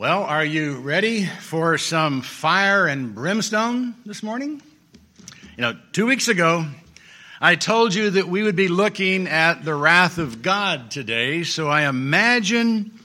Well, 0.00 0.22
are 0.22 0.42
you 0.42 0.76
ready 0.76 1.26
for 1.26 1.76
some 1.76 2.22
fire 2.22 2.86
and 2.86 3.14
brimstone 3.14 3.94
this 4.06 4.22
morning? 4.22 4.62
You 5.58 5.60
know, 5.60 5.76
two 5.92 6.06
weeks 6.06 6.28
ago, 6.28 6.64
I 7.38 7.56
told 7.56 7.92
you 7.92 8.08
that 8.08 8.26
we 8.26 8.42
would 8.42 8.56
be 8.56 8.68
looking 8.68 9.28
at 9.28 9.62
the 9.62 9.74
wrath 9.74 10.16
of 10.16 10.40
God 10.40 10.90
today, 10.90 11.42
so 11.42 11.68
I 11.68 11.86
imagine 11.86 12.98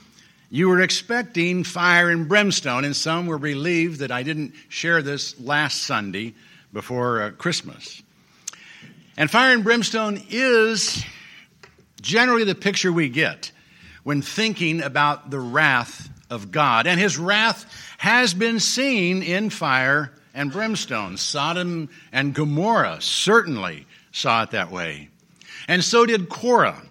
you 0.49 0.69
were 0.69 0.79
expecting 0.79 1.65
fire 1.65 2.09
and 2.09 2.29
brimstone, 2.29 2.85
and 2.85 2.95
some 2.95 3.27
were 3.27 3.35
relieved 3.35 3.99
that 3.99 4.13
I 4.13 4.23
didn't 4.23 4.53
share 4.69 5.01
this 5.01 5.37
last 5.37 5.83
Sunday 5.83 6.33
before 6.71 7.23
uh, 7.23 7.31
Christmas. 7.31 8.01
And 9.17 9.29
fire 9.29 9.53
and 9.53 9.65
brimstone 9.65 10.23
is 10.29 11.03
generally 12.01 12.45
the 12.45 12.55
picture 12.55 12.93
we 12.93 13.09
get 13.09 13.51
when 14.03 14.21
thinking 14.21 14.81
about 14.81 15.29
the 15.29 15.41
wrath 15.41 16.09
of 16.29 16.51
God. 16.51 16.87
And 16.87 16.99
his 16.99 17.17
wrath 17.17 17.65
has 17.97 18.33
been 18.33 18.59
seen 18.59 19.23
in 19.23 19.49
fire 19.49 20.11
and 20.33 20.51
brimstone. 20.51 21.17
Sodom 21.17 21.89
and 22.11 22.33
Gomorrah 22.33 23.01
certainly 23.01 23.87
saw 24.11 24.43
it 24.43 24.51
that 24.51 24.71
way. 24.71 25.09
And 25.67 25.83
so 25.83 26.05
did 26.05 26.29
Korah 26.29 26.81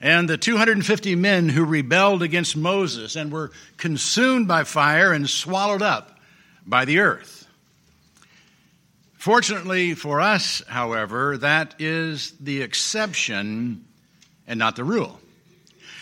and 0.00 0.28
the 0.28 0.38
250 0.38 1.14
men 1.16 1.48
who 1.48 1.64
rebelled 1.64 2.22
against 2.22 2.56
Moses 2.56 3.16
and 3.16 3.32
were 3.32 3.50
consumed 3.76 4.46
by 4.46 4.64
fire 4.64 5.12
and 5.12 5.28
swallowed 5.28 5.82
up 5.82 6.18
by 6.66 6.84
the 6.84 7.00
earth. 7.00 7.46
Fortunately 9.16 9.94
for 9.94 10.20
us, 10.20 10.62
however, 10.68 11.38
that 11.38 11.74
is 11.80 12.32
the 12.38 12.62
exception 12.62 13.84
and 14.46 14.58
not 14.58 14.76
the 14.76 14.84
rule. 14.84 15.20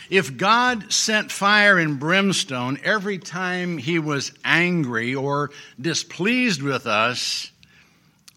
If 0.09 0.37
God 0.37 0.93
sent 0.93 1.33
fire 1.33 1.79
and 1.79 1.99
brimstone 1.99 2.79
every 2.85 3.19
time 3.19 3.79
he 3.79 3.99
was 3.99 4.33
angry 4.45 5.15
or 5.15 5.51
displeased 5.81 6.63
with 6.63 6.87
us, 6.87 7.51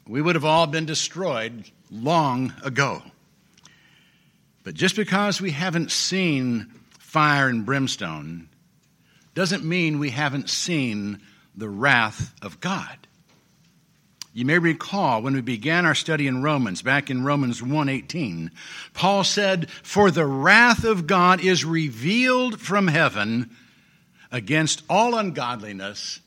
we 0.07 0.21
would 0.21 0.35
have 0.35 0.45
all 0.45 0.65
been 0.65 0.85
destroyed 0.85 1.69
long 1.91 2.53
ago. 2.63 3.03
But 4.63 4.73
just 4.73 4.95
because 4.95 5.39
we 5.39 5.51
haven't 5.51 5.91
seen 5.91 6.71
fire 6.97 7.47
and 7.47 7.65
brimstone 7.65 8.49
doesn't 9.35 9.63
mean 9.63 9.99
we 9.99 10.09
haven't 10.09 10.49
seen 10.49 11.21
the 11.55 11.69
wrath 11.69 12.33
of 12.41 12.59
God. 12.59 13.07
You 14.39 14.45
may 14.45 14.57
recall 14.57 15.21
when 15.21 15.33
we 15.33 15.41
began 15.41 15.85
our 15.85 15.93
study 15.93 16.25
in 16.25 16.41
Romans, 16.41 16.81
back 16.81 17.09
in 17.09 17.25
Romans 17.25 17.61
1:18, 17.61 18.51
Paul 18.93 19.25
said, 19.25 19.69
"For 19.83 20.11
the 20.11 20.25
wrath 20.25 20.85
of 20.85 21.07
God 21.07 21.41
is 21.41 21.65
revealed 21.65 22.61
from 22.61 22.87
heaven 22.87 23.49
against 24.31 24.83
all 24.87 25.17
ungodliness 25.17 26.21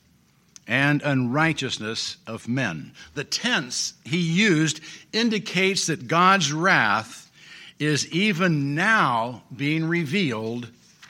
and 0.67 1.01
unrighteousness 1.01 2.17
of 2.27 2.47
men." 2.47 2.91
The 3.15 3.23
tense 3.23 3.93
he 4.03 4.19
used 4.19 4.79
indicates 5.11 5.87
that 5.87 6.07
God's 6.07 6.53
wrath 6.53 7.31
is 7.79 8.07
even 8.09 8.75
now 8.75 9.41
being 9.57 9.85
revealed 9.85 10.67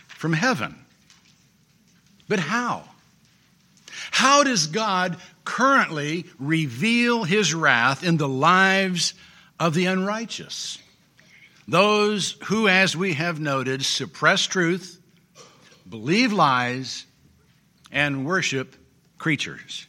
from 0.07 0.31
heaven. 0.31 0.75
But 2.29 2.39
how? 2.39 2.92
How 4.13 4.43
does 4.43 4.67
God 4.67 5.17
currently 5.43 6.25
reveal 6.39 7.23
his 7.23 7.53
wrath 7.53 8.03
in 8.03 8.17
the 8.17 8.27
lives 8.27 9.13
of 9.59 9.73
the 9.73 9.85
unrighteous. 9.85 10.79
Those 11.67 12.31
who, 12.45 12.67
as 12.67 12.95
we 12.95 13.13
have 13.13 13.39
noted, 13.39 13.85
suppress 13.85 14.45
truth, 14.45 15.01
believe 15.89 16.33
lies, 16.33 17.05
and 17.91 18.25
worship 18.25 18.75
creatures. 19.17 19.87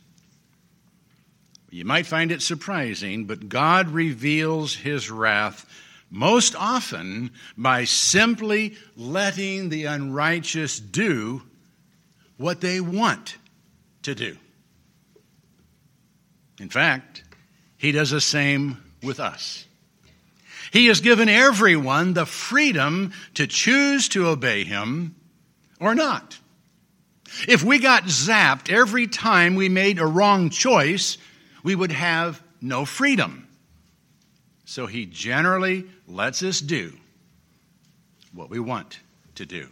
You 1.70 1.84
might 1.84 2.06
find 2.06 2.30
it 2.30 2.42
surprising, 2.42 3.24
but 3.24 3.48
God 3.48 3.88
reveals 3.88 4.76
his 4.76 5.10
wrath 5.10 5.66
most 6.10 6.54
often 6.54 7.32
by 7.56 7.84
simply 7.84 8.76
letting 8.96 9.70
the 9.70 9.86
unrighteous 9.86 10.78
do 10.78 11.42
what 12.36 12.60
they 12.60 12.80
want 12.80 13.36
to 14.04 14.14
do. 14.14 14.36
In 16.60 16.68
fact, 16.68 17.24
he 17.76 17.92
does 17.92 18.10
the 18.10 18.20
same 18.20 18.78
with 19.02 19.20
us. 19.20 19.66
He 20.72 20.86
has 20.86 21.00
given 21.00 21.28
everyone 21.28 22.14
the 22.14 22.26
freedom 22.26 23.12
to 23.34 23.46
choose 23.46 24.08
to 24.10 24.26
obey 24.26 24.64
him 24.64 25.14
or 25.80 25.94
not. 25.94 26.38
If 27.48 27.62
we 27.62 27.78
got 27.78 28.04
zapped 28.04 28.70
every 28.70 29.06
time 29.06 29.54
we 29.54 29.68
made 29.68 29.98
a 29.98 30.06
wrong 30.06 30.50
choice, 30.50 31.18
we 31.62 31.74
would 31.74 31.92
have 31.92 32.42
no 32.60 32.84
freedom. 32.84 33.48
So 34.64 34.86
he 34.86 35.06
generally 35.06 35.84
lets 36.06 36.42
us 36.42 36.60
do 36.60 36.92
what 38.32 38.50
we 38.50 38.58
want 38.58 38.98
to 39.36 39.46
do. 39.46 39.68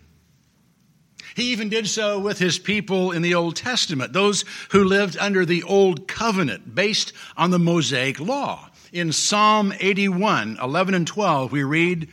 He 1.35 1.53
even 1.53 1.69
did 1.69 1.89
so 1.89 2.19
with 2.19 2.39
his 2.39 2.59
people 2.59 3.13
in 3.13 3.23
the 3.23 3.35
Old 3.35 3.57
Testament, 3.57 4.13
those 4.13 4.45
who 4.71 4.85
lived 4.85 5.17
under 5.19 5.45
the 5.45 5.63
Old 5.63 6.07
Covenant 6.07 6.75
based 6.75 7.13
on 7.37 7.51
the 7.51 7.59
Mosaic 7.59 8.21
Law. 8.21 8.69
In 8.93 9.13
Psalm 9.13 9.73
81, 9.81 10.59
11 10.63 10.95
and 10.95 11.07
12, 11.07 11.51
we 11.51 11.63
read, 11.63 12.09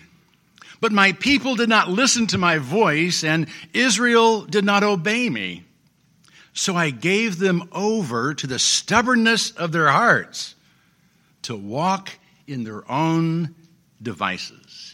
But 0.79 0.93
my 0.93 1.11
people 1.11 1.55
did 1.55 1.67
not 1.67 1.89
listen 1.89 2.27
to 2.27 2.37
my 2.37 2.57
voice, 2.57 3.23
and 3.23 3.47
Israel 3.73 4.45
did 4.45 4.63
not 4.63 4.83
obey 4.83 5.29
me. 5.29 5.65
So 6.53 6.75
I 6.75 6.89
gave 6.89 7.39
them 7.39 7.67
over 7.71 8.33
to 8.33 8.47
the 8.47 8.59
stubbornness 8.59 9.51
of 9.51 9.71
their 9.71 9.89
hearts 9.89 10.55
to 11.43 11.55
walk 11.55 12.11
in 12.47 12.63
their 12.63 12.89
own 12.89 13.55
devices. 14.01 14.88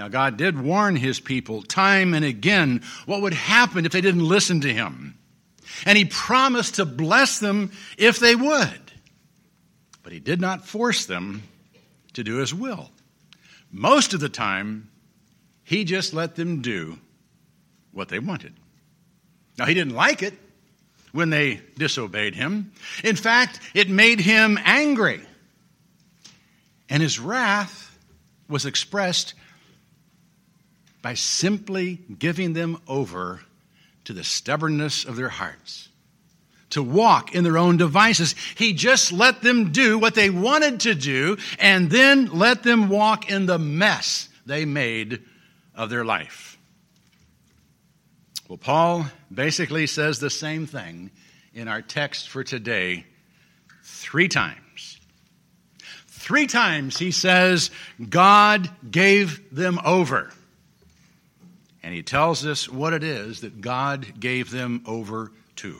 Now, 0.00 0.08
God 0.08 0.38
did 0.38 0.58
warn 0.58 0.96
his 0.96 1.20
people 1.20 1.60
time 1.60 2.14
and 2.14 2.24
again 2.24 2.80
what 3.04 3.20
would 3.20 3.34
happen 3.34 3.84
if 3.84 3.92
they 3.92 4.00
didn't 4.00 4.26
listen 4.26 4.62
to 4.62 4.72
him. 4.72 5.18
And 5.84 5.98
he 5.98 6.06
promised 6.06 6.76
to 6.76 6.86
bless 6.86 7.38
them 7.38 7.70
if 7.98 8.18
they 8.18 8.34
would. 8.34 8.92
But 10.02 10.14
he 10.14 10.18
did 10.18 10.40
not 10.40 10.66
force 10.66 11.04
them 11.04 11.42
to 12.14 12.24
do 12.24 12.36
his 12.36 12.54
will. 12.54 12.90
Most 13.70 14.14
of 14.14 14.20
the 14.20 14.30
time, 14.30 14.88
he 15.64 15.84
just 15.84 16.14
let 16.14 16.34
them 16.34 16.62
do 16.62 16.96
what 17.92 18.08
they 18.08 18.20
wanted. 18.20 18.54
Now, 19.58 19.66
he 19.66 19.74
didn't 19.74 19.94
like 19.94 20.22
it 20.22 20.32
when 21.12 21.28
they 21.28 21.60
disobeyed 21.76 22.34
him. 22.34 22.72
In 23.04 23.16
fact, 23.16 23.60
it 23.74 23.90
made 23.90 24.20
him 24.20 24.58
angry. 24.64 25.20
And 26.88 27.02
his 27.02 27.18
wrath 27.20 27.98
was 28.48 28.64
expressed 28.64 29.34
by 31.02 31.14
simply 31.14 32.00
giving 32.18 32.52
them 32.52 32.80
over 32.86 33.40
to 34.04 34.12
the 34.12 34.24
stubbornness 34.24 35.04
of 35.04 35.16
their 35.16 35.28
hearts, 35.28 35.88
to 36.70 36.82
walk 36.82 37.34
in 37.34 37.44
their 37.44 37.58
own 37.58 37.76
devices. 37.76 38.34
He 38.56 38.72
just 38.72 39.12
let 39.12 39.42
them 39.42 39.72
do 39.72 39.98
what 39.98 40.14
they 40.14 40.30
wanted 40.30 40.80
to 40.80 40.94
do 40.94 41.36
and 41.58 41.90
then 41.90 42.26
let 42.26 42.62
them 42.62 42.88
walk 42.88 43.30
in 43.30 43.46
the 43.46 43.58
mess 43.58 44.28
they 44.46 44.64
made 44.64 45.22
of 45.74 45.90
their 45.90 46.04
life. 46.04 46.58
Well, 48.48 48.58
Paul 48.58 49.06
basically 49.32 49.86
says 49.86 50.18
the 50.18 50.30
same 50.30 50.66
thing 50.66 51.10
in 51.54 51.68
our 51.68 51.82
text 51.82 52.28
for 52.28 52.44
today 52.44 53.06
three 53.82 54.28
times. 54.28 54.98
Three 56.08 56.46
times 56.46 56.98
he 56.98 57.10
says, 57.10 57.70
God 58.08 58.70
gave 58.90 59.54
them 59.54 59.80
over. 59.84 60.32
And 61.82 61.94
he 61.94 62.02
tells 62.02 62.44
us 62.44 62.68
what 62.68 62.92
it 62.92 63.02
is 63.02 63.40
that 63.40 63.60
God 63.60 64.20
gave 64.20 64.50
them 64.50 64.82
over 64.86 65.32
to. 65.56 65.76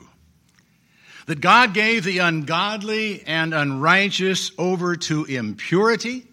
That 1.27 1.41
God 1.41 1.73
gave 1.73 2.03
the 2.03 2.17
ungodly 2.17 3.23
and 3.25 3.53
unrighteous 3.53 4.51
over 4.57 4.95
to 4.95 5.25
impurity, 5.25 6.25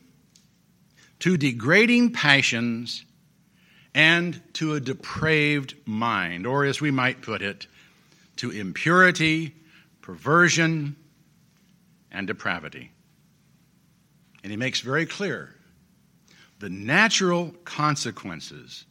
to 1.21 1.37
degrading 1.37 2.13
passions, 2.13 3.05
and 3.95 4.41
to 4.55 4.75
a 4.75 4.81
depraved 4.81 5.75
mind, 5.85 6.47
or 6.47 6.65
as 6.65 6.81
we 6.81 6.91
might 6.91 7.21
put 7.21 7.43
it, 7.43 7.67
to 8.37 8.51
impurity, 8.51 9.55
perversion, 10.01 10.97
and 12.11 12.27
depravity. 12.27 12.91
And 14.43 14.51
he 14.51 14.57
makes 14.57 14.81
very 14.81 15.05
clear 15.05 15.55
the 16.59 16.71
natural 16.71 17.55
consequences 17.65 18.85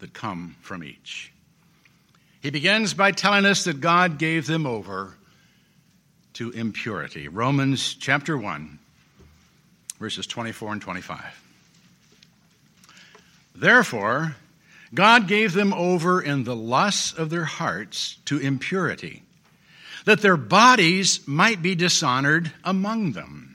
that 0.00 0.12
come 0.12 0.56
from 0.60 0.82
each. 0.82 1.32
He 2.42 2.50
begins 2.50 2.94
by 2.94 3.12
telling 3.12 3.44
us 3.44 3.64
that 3.64 3.80
God 3.80 4.18
gave 4.18 4.46
them 4.46 4.66
over 4.66 5.16
to 6.34 6.50
impurity. 6.50 7.28
Romans 7.28 7.94
chapter 7.94 8.36
1, 8.36 8.78
verses 9.98 10.26
24 10.26 10.72
and 10.72 10.82
25. 10.82 11.20
Therefore, 13.54 14.36
God 14.94 15.28
gave 15.28 15.52
them 15.52 15.72
over 15.72 16.20
in 16.20 16.44
the 16.44 16.56
lusts 16.56 17.12
of 17.12 17.30
their 17.30 17.44
hearts 17.44 18.16
to 18.24 18.38
impurity, 18.38 19.22
that 20.06 20.22
their 20.22 20.38
bodies 20.38 21.20
might 21.26 21.60
be 21.60 21.74
dishonored 21.74 22.52
among 22.64 23.12
them. 23.12 23.49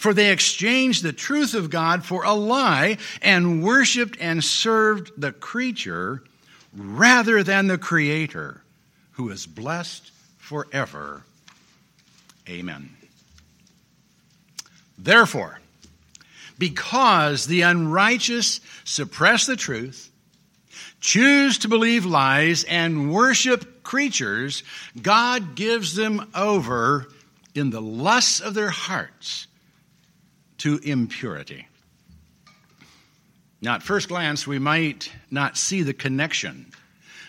For 0.00 0.14
they 0.14 0.32
exchanged 0.32 1.02
the 1.02 1.12
truth 1.12 1.52
of 1.52 1.68
God 1.68 2.06
for 2.06 2.24
a 2.24 2.32
lie 2.32 2.96
and 3.20 3.62
worshiped 3.62 4.16
and 4.18 4.42
served 4.42 5.12
the 5.20 5.30
creature 5.30 6.24
rather 6.74 7.42
than 7.42 7.66
the 7.66 7.76
Creator, 7.76 8.62
who 9.10 9.28
is 9.28 9.44
blessed 9.44 10.10
forever. 10.38 11.22
Amen. 12.48 12.96
Therefore, 14.96 15.60
because 16.58 17.44
the 17.46 17.60
unrighteous 17.60 18.62
suppress 18.84 19.44
the 19.44 19.54
truth, 19.54 20.10
choose 21.02 21.58
to 21.58 21.68
believe 21.68 22.06
lies, 22.06 22.64
and 22.64 23.12
worship 23.12 23.82
creatures, 23.82 24.62
God 25.02 25.56
gives 25.56 25.94
them 25.94 26.30
over 26.34 27.08
in 27.54 27.68
the 27.68 27.82
lusts 27.82 28.40
of 28.40 28.54
their 28.54 28.70
hearts 28.70 29.46
to 30.60 30.78
impurity. 30.78 31.66
Now, 33.60 33.74
at 33.74 33.82
first 33.82 34.08
glance, 34.08 34.46
we 34.46 34.58
might 34.58 35.12
not 35.30 35.56
see 35.56 35.82
the 35.82 35.92
connection 35.92 36.72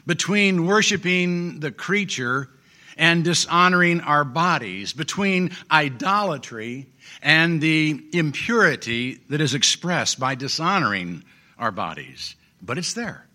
between 0.05 0.65
worshiping 0.65 1.59
the 1.59 1.71
creature 1.71 2.49
and 2.97 3.23
dishonoring 3.23 4.01
our 4.01 4.23
bodies, 4.23 4.93
between 4.93 5.51
idolatry 5.69 6.87
and 7.21 7.61
the 7.61 8.01
impurity 8.13 9.15
that 9.29 9.41
is 9.41 9.53
expressed 9.53 10.19
by 10.19 10.35
dishonoring 10.35 11.23
our 11.57 11.71
bodies. 11.71 12.35
But 12.61 12.77
it's 12.77 12.93
there. 12.93 13.25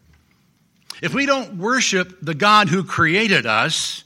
If 1.02 1.14
we 1.14 1.26
don't 1.26 1.58
worship 1.58 2.18
the 2.22 2.34
God 2.34 2.68
who 2.68 2.84
created 2.84 3.46
us, 3.46 4.04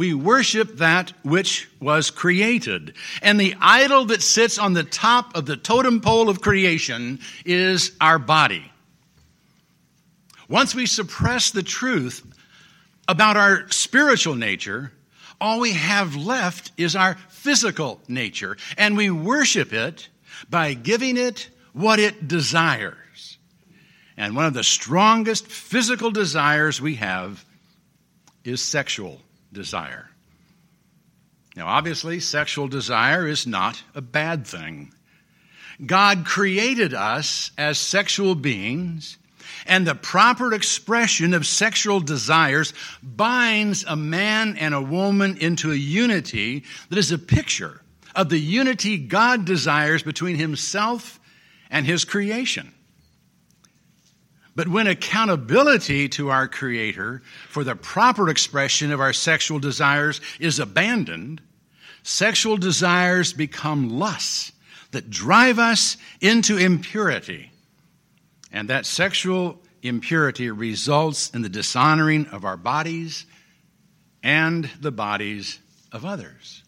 we 0.00 0.14
worship 0.14 0.78
that 0.78 1.12
which 1.22 1.68
was 1.78 2.10
created. 2.10 2.94
And 3.20 3.38
the 3.38 3.54
idol 3.60 4.06
that 4.06 4.22
sits 4.22 4.58
on 4.58 4.72
the 4.72 4.82
top 4.82 5.36
of 5.36 5.44
the 5.44 5.58
totem 5.58 6.00
pole 6.00 6.30
of 6.30 6.40
creation 6.40 7.20
is 7.44 7.92
our 8.00 8.18
body. 8.18 8.72
Once 10.48 10.74
we 10.74 10.86
suppress 10.86 11.50
the 11.50 11.62
truth 11.62 12.26
about 13.08 13.36
our 13.36 13.68
spiritual 13.68 14.34
nature, 14.36 14.90
all 15.38 15.60
we 15.60 15.72
have 15.72 16.16
left 16.16 16.72
is 16.78 16.96
our 16.96 17.18
physical 17.28 18.00
nature, 18.08 18.56
and 18.78 18.96
we 18.96 19.10
worship 19.10 19.74
it 19.74 20.08
by 20.48 20.72
giving 20.72 21.18
it 21.18 21.50
what 21.74 21.98
it 21.98 22.26
desires. 22.26 23.36
And 24.16 24.34
one 24.34 24.46
of 24.46 24.54
the 24.54 24.64
strongest 24.64 25.46
physical 25.46 26.10
desires 26.10 26.80
we 26.80 26.94
have 26.94 27.44
is 28.44 28.62
sexual 28.62 29.20
desire. 29.52 30.10
Now, 31.56 31.66
obviously, 31.66 32.20
sexual 32.20 32.68
desire 32.68 33.26
is 33.26 33.46
not 33.46 33.82
a 33.94 34.00
bad 34.00 34.46
thing. 34.46 34.92
God 35.84 36.24
created 36.24 36.94
us 36.94 37.50
as 37.58 37.78
sexual 37.78 38.34
beings, 38.34 39.18
and 39.66 39.86
the 39.86 39.94
proper 39.94 40.52
expression 40.54 41.34
of 41.34 41.46
sexual 41.46 42.00
desires 42.00 42.72
binds 43.02 43.84
a 43.86 43.96
man 43.96 44.56
and 44.58 44.74
a 44.74 44.82
woman 44.82 45.38
into 45.38 45.72
a 45.72 45.76
unity 45.76 46.64
that 46.88 46.98
is 46.98 47.12
a 47.12 47.18
picture 47.18 47.80
of 48.14 48.28
the 48.28 48.38
unity 48.38 48.98
God 48.98 49.44
desires 49.44 50.02
between 50.02 50.36
Himself 50.36 51.18
and 51.70 51.86
His 51.86 52.04
creation. 52.04 52.72
But 54.56 54.68
when 54.68 54.86
accountability 54.86 56.08
to 56.10 56.30
our 56.30 56.48
Creator 56.48 57.22
for 57.48 57.64
the 57.64 57.76
proper 57.76 58.28
expression 58.28 58.92
of 58.92 59.00
our 59.00 59.12
sexual 59.12 59.58
desires 59.58 60.20
is 60.38 60.58
abandoned, 60.58 61.40
sexual 62.02 62.56
desires 62.56 63.32
become 63.32 63.98
lusts 63.98 64.52
that 64.90 65.08
drive 65.08 65.58
us 65.58 65.96
into 66.20 66.56
impurity. 66.56 67.52
And 68.52 68.68
that 68.68 68.86
sexual 68.86 69.60
impurity 69.82 70.50
results 70.50 71.30
in 71.30 71.42
the 71.42 71.48
dishonoring 71.48 72.26
of 72.26 72.44
our 72.44 72.56
bodies 72.56 73.26
and 74.22 74.68
the 74.80 74.90
bodies 74.90 75.58
of 75.92 76.04
others. 76.04 76.62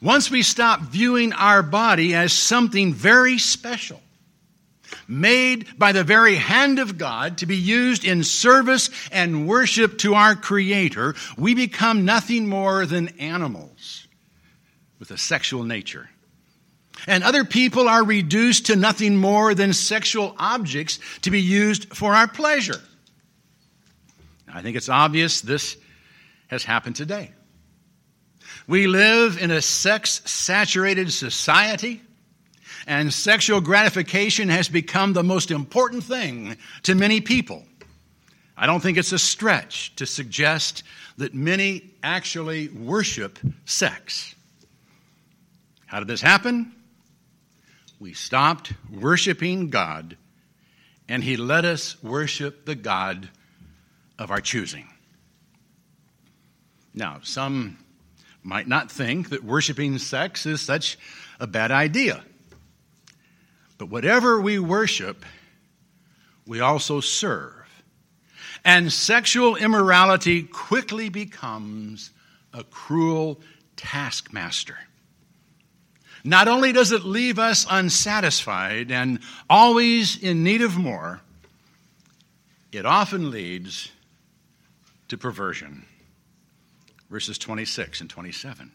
Once 0.00 0.30
we 0.30 0.42
stop 0.42 0.80
viewing 0.80 1.32
our 1.32 1.62
body 1.62 2.14
as 2.14 2.32
something 2.32 2.92
very 2.92 3.38
special, 3.38 4.00
made 5.08 5.66
by 5.78 5.92
the 5.92 6.04
very 6.04 6.36
hand 6.36 6.78
of 6.78 6.98
God 6.98 7.38
to 7.38 7.46
be 7.46 7.56
used 7.56 8.04
in 8.04 8.22
service 8.22 8.90
and 9.10 9.48
worship 9.48 9.98
to 9.98 10.14
our 10.14 10.36
Creator, 10.36 11.14
we 11.38 11.54
become 11.54 12.04
nothing 12.04 12.46
more 12.46 12.84
than 12.84 13.08
animals 13.18 14.06
with 14.98 15.10
a 15.10 15.18
sexual 15.18 15.64
nature. 15.64 16.08
And 17.06 17.24
other 17.24 17.44
people 17.44 17.88
are 17.88 18.04
reduced 18.04 18.66
to 18.66 18.76
nothing 18.76 19.16
more 19.16 19.54
than 19.54 19.72
sexual 19.72 20.34
objects 20.38 20.98
to 21.22 21.30
be 21.30 21.40
used 21.40 21.96
for 21.96 22.14
our 22.14 22.28
pleasure. 22.28 22.80
I 24.52 24.62
think 24.62 24.76
it's 24.76 24.88
obvious 24.88 25.40
this 25.40 25.76
has 26.48 26.64
happened 26.64 26.96
today. 26.96 27.32
We 28.66 28.86
live 28.86 29.40
in 29.40 29.50
a 29.50 29.62
sex 29.62 30.20
saturated 30.24 31.12
society 31.12 32.02
and 32.88 33.12
sexual 33.12 33.60
gratification 33.60 34.48
has 34.48 34.70
become 34.70 35.12
the 35.12 35.22
most 35.22 35.50
important 35.50 36.02
thing 36.02 36.56
to 36.84 36.94
many 36.94 37.20
people. 37.20 37.62
I 38.56 38.64
don't 38.64 38.80
think 38.80 38.96
it's 38.96 39.12
a 39.12 39.18
stretch 39.18 39.94
to 39.96 40.06
suggest 40.06 40.82
that 41.18 41.34
many 41.34 41.90
actually 42.02 42.68
worship 42.68 43.38
sex. 43.66 44.34
How 45.84 45.98
did 45.98 46.08
this 46.08 46.22
happen? 46.22 46.72
We 48.00 48.14
stopped 48.14 48.72
worshiping 48.90 49.68
God, 49.68 50.16
and 51.10 51.22
He 51.22 51.36
let 51.36 51.66
us 51.66 52.02
worship 52.02 52.64
the 52.64 52.74
God 52.74 53.28
of 54.18 54.30
our 54.30 54.40
choosing. 54.40 54.88
Now, 56.94 57.18
some 57.22 57.76
might 58.42 58.66
not 58.66 58.90
think 58.90 59.28
that 59.28 59.44
worshiping 59.44 59.98
sex 59.98 60.46
is 60.46 60.62
such 60.62 60.98
a 61.38 61.46
bad 61.46 61.70
idea. 61.70 62.24
But 63.78 63.86
whatever 63.86 64.40
we 64.40 64.58
worship, 64.58 65.24
we 66.46 66.60
also 66.60 67.00
serve. 67.00 67.54
And 68.64 68.92
sexual 68.92 69.56
immorality 69.56 70.42
quickly 70.42 71.08
becomes 71.08 72.10
a 72.52 72.64
cruel 72.64 73.40
taskmaster. 73.76 74.76
Not 76.24 76.48
only 76.48 76.72
does 76.72 76.90
it 76.90 77.04
leave 77.04 77.38
us 77.38 77.64
unsatisfied 77.70 78.90
and 78.90 79.20
always 79.48 80.20
in 80.20 80.42
need 80.42 80.62
of 80.62 80.76
more, 80.76 81.20
it 82.72 82.84
often 82.84 83.30
leads 83.30 83.92
to 85.06 85.16
perversion. 85.16 85.84
Verses 87.08 87.38
26 87.38 88.00
and 88.00 88.10
27. 88.10 88.72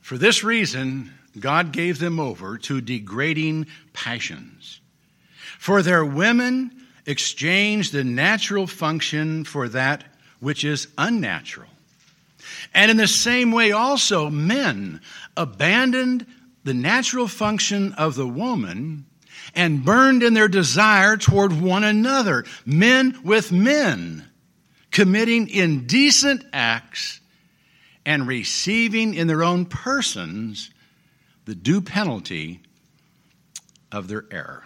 For 0.00 0.18
this 0.18 0.42
reason, 0.44 1.12
God 1.38 1.72
gave 1.72 1.98
them 1.98 2.20
over 2.20 2.58
to 2.58 2.80
degrading 2.80 3.66
passions. 3.92 4.80
For 5.58 5.82
their 5.82 6.04
women 6.04 6.72
exchanged 7.06 7.92
the 7.92 8.04
natural 8.04 8.66
function 8.66 9.44
for 9.44 9.68
that 9.68 10.04
which 10.40 10.64
is 10.64 10.88
unnatural. 10.98 11.68
And 12.74 12.90
in 12.90 12.96
the 12.96 13.08
same 13.08 13.52
way, 13.52 13.72
also, 13.72 14.28
men 14.28 15.00
abandoned 15.36 16.26
the 16.64 16.74
natural 16.74 17.28
function 17.28 17.92
of 17.94 18.14
the 18.14 18.26
woman 18.26 19.06
and 19.54 19.84
burned 19.84 20.22
in 20.22 20.34
their 20.34 20.48
desire 20.48 21.16
toward 21.16 21.60
one 21.60 21.84
another, 21.84 22.44
men 22.64 23.18
with 23.24 23.52
men, 23.52 24.28
committing 24.90 25.48
indecent 25.48 26.44
acts 26.52 27.20
and 28.04 28.26
receiving 28.26 29.14
in 29.14 29.26
their 29.26 29.44
own 29.44 29.64
persons 29.64 30.70
the 31.44 31.54
due 31.54 31.80
penalty 31.80 32.60
of 33.90 34.08
their 34.08 34.24
error. 34.30 34.64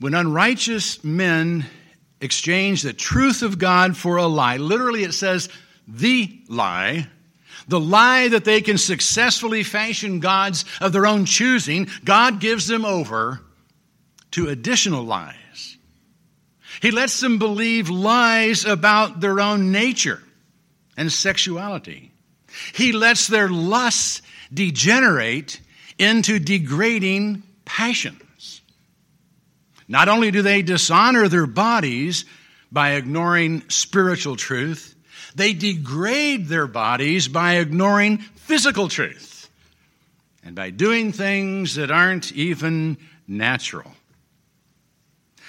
When 0.00 0.14
unrighteous 0.14 1.04
men 1.04 1.66
exchange 2.20 2.82
the 2.82 2.92
truth 2.92 3.42
of 3.42 3.58
God 3.58 3.96
for 3.96 4.16
a 4.16 4.26
lie, 4.26 4.56
literally 4.56 5.04
it 5.04 5.14
says 5.14 5.48
the 5.86 6.40
lie, 6.48 7.06
the 7.68 7.80
lie 7.80 8.28
that 8.28 8.44
they 8.44 8.60
can 8.60 8.78
successfully 8.78 9.62
fashion 9.62 10.20
gods 10.20 10.64
of 10.80 10.92
their 10.92 11.06
own 11.06 11.24
choosing, 11.24 11.88
God 12.04 12.40
gives 12.40 12.66
them 12.66 12.84
over 12.84 13.40
to 14.32 14.48
additional 14.48 15.04
lies. 15.04 15.76
He 16.82 16.90
lets 16.90 17.20
them 17.20 17.38
believe 17.38 17.88
lies 17.88 18.64
about 18.64 19.20
their 19.20 19.40
own 19.40 19.70
nature 19.70 20.22
and 20.96 21.10
sexuality. 21.10 22.13
He 22.74 22.92
lets 22.92 23.26
their 23.26 23.48
lusts 23.48 24.22
degenerate 24.52 25.60
into 25.98 26.38
degrading 26.38 27.42
passions. 27.64 28.60
Not 29.88 30.08
only 30.08 30.30
do 30.30 30.42
they 30.42 30.62
dishonor 30.62 31.28
their 31.28 31.46
bodies 31.46 32.24
by 32.72 32.92
ignoring 32.92 33.68
spiritual 33.68 34.36
truth, 34.36 34.94
they 35.34 35.52
degrade 35.52 36.48
their 36.48 36.66
bodies 36.66 37.28
by 37.28 37.56
ignoring 37.56 38.18
physical 38.18 38.88
truth 38.88 39.48
and 40.44 40.54
by 40.54 40.70
doing 40.70 41.12
things 41.12 41.74
that 41.74 41.90
aren't 41.90 42.32
even 42.32 42.98
natural. 43.26 43.92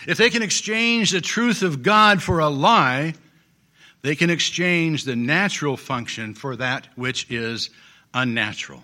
If 0.07 0.17
they 0.17 0.29
can 0.29 0.43
exchange 0.43 1.11
the 1.11 1.21
truth 1.21 1.63
of 1.63 1.83
God 1.83 2.21
for 2.21 2.39
a 2.39 2.49
lie, 2.49 3.15
they 4.05 4.15
can 4.15 4.29
exchange 4.29 5.03
the 5.03 5.15
natural 5.15 5.75
function 5.75 6.35
for 6.35 6.55
that 6.57 6.87
which 6.95 7.25
is 7.31 7.71
unnatural. 8.13 8.83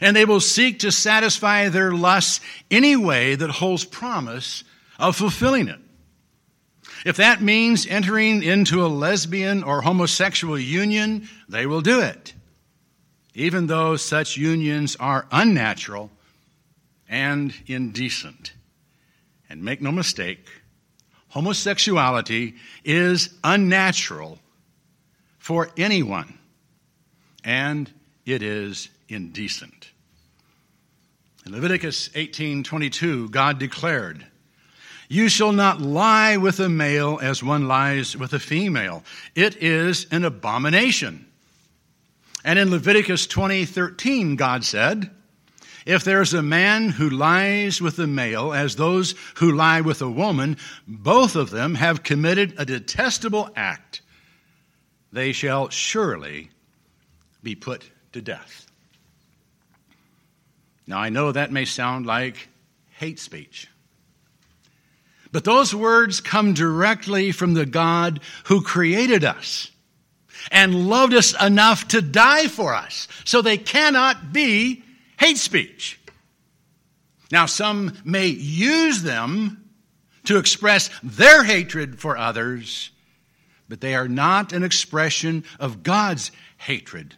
And 0.00 0.16
they 0.16 0.24
will 0.24 0.40
seek 0.40 0.80
to 0.80 0.90
satisfy 0.90 1.68
their 1.68 1.92
lusts 1.92 2.40
any 2.68 2.96
way 2.96 3.36
that 3.36 3.50
holds 3.50 3.84
promise 3.84 4.64
of 4.98 5.14
fulfilling 5.14 5.68
it. 5.68 5.78
If 7.06 7.18
that 7.18 7.40
means 7.40 7.86
entering 7.86 8.42
into 8.42 8.84
a 8.84 8.88
lesbian 8.88 9.62
or 9.62 9.82
homosexual 9.82 10.58
union, 10.58 11.28
they 11.48 11.66
will 11.66 11.80
do 11.80 12.00
it, 12.00 12.34
even 13.34 13.68
though 13.68 13.94
such 13.94 14.36
unions 14.36 14.96
are 14.96 15.28
unnatural 15.30 16.10
and 17.08 17.54
indecent. 17.68 18.52
And 19.48 19.62
make 19.62 19.80
no 19.80 19.92
mistake, 19.92 20.48
homosexuality 21.30 22.54
is 22.84 23.30
unnatural 23.42 24.38
for 25.38 25.70
anyone, 25.76 26.38
and 27.42 27.90
it 28.26 28.42
is 28.42 28.88
indecent. 29.08 29.90
In 31.46 31.52
Leviticus 31.52 32.10
18:22, 32.14 33.28
God 33.30 33.58
declared, 33.58 34.26
"You 35.08 35.28
shall 35.28 35.52
not 35.52 35.80
lie 35.80 36.36
with 36.36 36.60
a 36.60 36.68
male 36.68 37.18
as 37.22 37.42
one 37.42 37.66
lies 37.66 38.16
with 38.16 38.32
a 38.32 38.38
female. 38.38 39.02
It 39.34 39.56
is 39.56 40.06
an 40.10 40.24
abomination." 40.24 41.26
And 42.44 42.58
in 42.58 42.70
Leviticus 42.70 43.26
20:13, 43.26 44.36
God 44.36 44.64
said, 44.64 45.10
if 45.86 46.04
there's 46.04 46.34
a 46.34 46.42
man 46.42 46.90
who 46.90 47.10
lies 47.10 47.80
with 47.80 47.98
a 47.98 48.06
male 48.06 48.52
as 48.52 48.76
those 48.76 49.14
who 49.36 49.52
lie 49.52 49.80
with 49.80 50.02
a 50.02 50.10
woman, 50.10 50.56
both 50.86 51.36
of 51.36 51.50
them 51.50 51.74
have 51.74 52.02
committed 52.02 52.54
a 52.58 52.64
detestable 52.64 53.50
act. 53.56 54.02
They 55.12 55.32
shall 55.32 55.70
surely 55.70 56.50
be 57.42 57.54
put 57.54 57.90
to 58.12 58.20
death. 58.20 58.66
Now, 60.86 60.98
I 60.98 61.08
know 61.08 61.32
that 61.32 61.52
may 61.52 61.64
sound 61.64 62.06
like 62.06 62.48
hate 62.90 63.18
speech. 63.18 63.68
But 65.32 65.44
those 65.44 65.74
words 65.74 66.20
come 66.20 66.54
directly 66.54 67.32
from 67.32 67.54
the 67.54 67.66
God 67.66 68.20
who 68.44 68.62
created 68.62 69.24
us 69.24 69.70
and 70.50 70.88
loved 70.88 71.14
us 71.14 71.40
enough 71.40 71.86
to 71.88 72.02
die 72.02 72.48
for 72.48 72.74
us. 72.74 73.06
So 73.24 73.42
they 73.42 73.56
cannot 73.56 74.32
be 74.32 74.82
hate 75.20 75.38
speech. 75.38 76.00
Now, 77.30 77.46
some 77.46 77.96
may 78.04 78.26
use 78.26 79.02
them 79.02 79.70
to 80.24 80.38
express 80.38 80.90
their 81.02 81.44
hatred 81.44 82.00
for 82.00 82.16
others, 82.16 82.90
but 83.68 83.80
they 83.80 83.94
are 83.94 84.08
not 84.08 84.52
an 84.52 84.64
expression 84.64 85.44
of 85.60 85.84
God's 85.84 86.32
hatred 86.56 87.14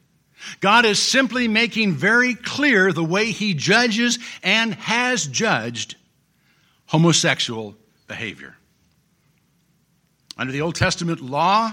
God 0.61 0.85
is 0.85 0.99
simply 0.99 1.49
making 1.49 1.93
very 1.93 2.35
clear 2.35 2.93
the 2.93 3.05
way 3.05 3.31
He 3.31 3.55
judges 3.55 4.19
and 4.43 4.75
has 4.75 5.27
judged 5.27 5.97
homosexual 6.87 7.77
behavior. 8.07 8.57
Under 10.37 10.53
the 10.53 10.63
Old 10.63 10.75
Testament 10.75 11.21
law, 11.21 11.73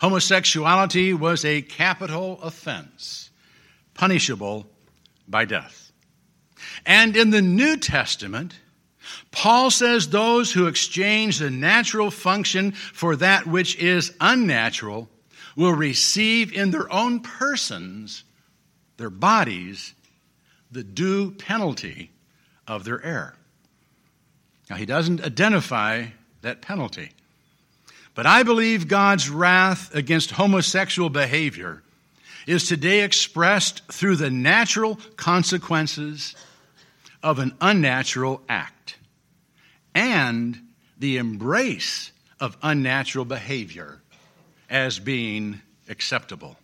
homosexuality 0.00 1.14
was 1.14 1.44
a 1.44 1.62
capital 1.62 2.38
offense, 2.42 3.30
punishable 3.94 4.66
by 5.30 5.44
death. 5.44 5.92
And 6.84 7.16
in 7.16 7.30
the 7.30 7.42
New 7.42 7.76
Testament, 7.76 8.58
Paul 9.30 9.70
says 9.70 10.08
those 10.08 10.52
who 10.52 10.66
exchange 10.66 11.38
the 11.38 11.50
natural 11.50 12.10
function 12.10 12.72
for 12.72 13.16
that 13.16 13.46
which 13.46 13.76
is 13.76 14.12
unnatural 14.20 15.08
will 15.56 15.72
receive 15.72 16.52
in 16.52 16.70
their 16.70 16.92
own 16.92 17.20
persons, 17.20 18.24
their 18.96 19.10
bodies, 19.10 19.94
the 20.70 20.84
due 20.84 21.32
penalty 21.32 22.10
of 22.66 22.84
their 22.84 23.02
error. 23.04 23.34
Now, 24.68 24.76
he 24.76 24.86
doesn't 24.86 25.24
identify 25.24 26.06
that 26.42 26.62
penalty. 26.62 27.10
But 28.14 28.26
I 28.26 28.42
believe 28.42 28.88
God's 28.88 29.28
wrath 29.28 29.94
against 29.94 30.32
homosexual 30.32 31.10
behavior 31.10 31.82
is 32.46 32.66
today 32.66 33.02
expressed 33.02 33.82
through 33.92 34.16
the 34.16 34.30
natural 34.30 34.98
consequences 35.16 36.34
of 37.22 37.38
an 37.38 37.54
unnatural 37.60 38.40
act 38.48 38.96
and 39.94 40.58
the 40.98 41.16
embrace 41.16 42.12
of 42.38 42.56
unnatural 42.62 43.24
behavior 43.24 44.00
as 44.68 44.98
being 44.98 45.60
acceptable. 45.88 46.56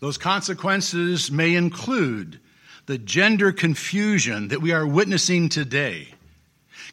Those 0.00 0.18
consequences 0.18 1.30
may 1.30 1.54
include 1.54 2.40
the 2.86 2.98
gender 2.98 3.52
confusion 3.52 4.48
that 4.48 4.60
we 4.60 4.72
are 4.72 4.86
witnessing 4.86 5.48
today. 5.48 6.08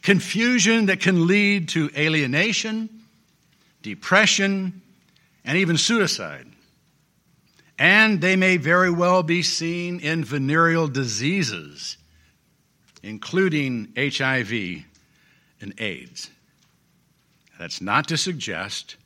Confusion 0.00 0.86
that 0.86 1.00
can 1.00 1.26
lead 1.26 1.68
to 1.70 1.90
alienation, 1.96 2.88
depression, 3.82 4.80
and 5.44 5.58
even 5.58 5.76
suicide. 5.76 6.46
And 7.78 8.20
they 8.20 8.36
may 8.36 8.58
very 8.58 8.90
well 8.90 9.22
be 9.22 9.42
seen 9.42 10.00
in 10.00 10.24
venereal 10.24 10.88
diseases, 10.88 11.96
including 13.02 13.92
HIV 13.96 14.84
and 15.60 15.74
AIDS. 15.78 16.30
That's 17.58 17.80
not 17.80 18.08
to 18.08 18.16
suggest 18.16 18.96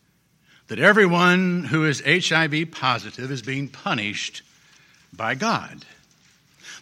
that 0.68 0.78
everyone 0.78 1.64
who 1.64 1.84
is 1.84 2.02
HIV 2.04 2.70
positive 2.72 3.30
is 3.30 3.42
being 3.42 3.68
punished 3.68 4.42
by 5.12 5.34
God. 5.34 5.84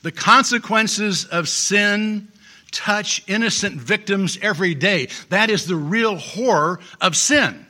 The 0.02 0.12
consequences 0.12 1.24
of 1.24 1.48
sin 1.48 2.28
touch 2.70 3.22
innocent 3.26 3.80
victims 3.80 4.38
every 4.42 4.74
day. 4.74 5.08
That 5.28 5.50
is 5.50 5.66
the 5.66 5.76
real 5.76 6.16
horror 6.16 6.80
of 7.00 7.16
sin. 7.16 7.66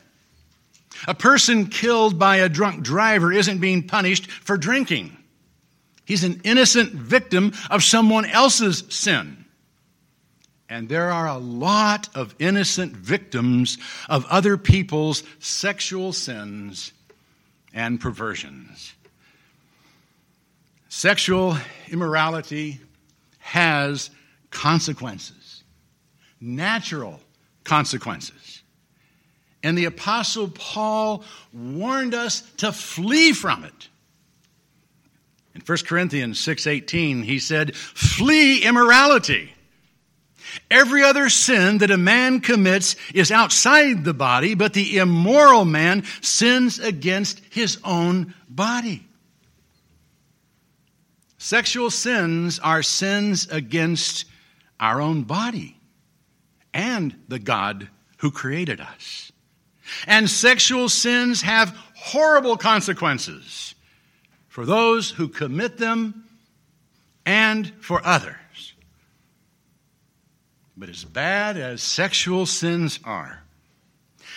A 1.07 1.15
person 1.15 1.67
killed 1.67 2.19
by 2.19 2.37
a 2.37 2.49
drunk 2.49 2.83
driver 2.83 3.33
isn't 3.33 3.59
being 3.59 3.87
punished 3.87 4.31
for 4.31 4.57
drinking. 4.57 5.17
He's 6.05 6.25
an 6.25 6.41
innocent 6.45 6.93
victim 6.93 7.53
of 7.71 7.83
someone 7.83 8.27
else's 8.27 8.85
sin. 8.89 9.45
And 10.69 10.89
there 10.89 11.11
are 11.11 11.29
a 11.29 11.39
lot 11.39 12.09
of 12.15 12.35
innocent 12.39 12.95
victims 12.95 13.79
of 14.09 14.27
other 14.27 14.57
people's 14.57 15.23
sexual 15.39 16.13
sins 16.13 16.93
and 17.73 18.01
perversions. 18.01 18.95
Sexual 20.89 21.57
immorality 21.89 22.81
has 23.39 24.11
consequences, 24.51 25.65
natural 26.41 27.21
consequences. 27.65 28.54
And 29.65 29.79
the 29.79 29.87
Apostle 29.87 30.49
Paul 30.49 31.25
warned 31.53 32.15
us 32.15 32.43
to 32.59 32.71
flee 32.71 33.33
from 33.33 33.65
it. 33.65 33.89
In 35.55 35.63
1 35.63 35.87
Corinthians 35.87 36.39
6:18 36.39 37.23
he 37.23 37.39
said, 37.39 37.75
"Flee 37.75 38.63
immorality." 38.63 39.55
Every 40.71 41.03
other 41.03 41.31
sin 41.31 41.79
that 41.79 41.91
a 41.91 41.97
man 41.97 42.41
commits 42.41 42.95
is 43.15 43.33
outside 43.33 44.05
the 44.05 44.15
body, 44.15 44.55
but 44.55 44.75
the 44.75 44.99
immoral 44.99 45.65
man 45.65 46.05
sins 46.21 46.79
against 46.79 47.41
his 47.49 47.79
own 47.83 48.35
body. 48.49 49.09
Sexual 51.39 51.91
sins 51.91 52.59
are 52.59 52.83
sins 52.83 53.49
against 53.51 54.27
our 54.79 55.01
own 55.01 55.23
body 55.23 55.79
and 56.75 57.17
the 57.29 57.39
God 57.39 57.89
who 58.19 58.31
created 58.31 58.81
us. 58.81 59.33
And 60.07 60.29
sexual 60.29 60.89
sins 60.89 61.43
have 61.43 61.77
horrible 61.95 62.57
consequences 62.57 63.75
for 64.49 64.65
those 64.65 65.11
who 65.11 65.29
commit 65.29 65.79
them 65.79 66.25
and 67.27 67.73
for 67.81 68.05
others. 68.05 68.37
But 70.77 70.89
as 70.89 71.05
bad 71.05 71.57
as 71.57 71.83
sexual 71.83 72.47
sins 72.47 72.99
are, 73.05 73.43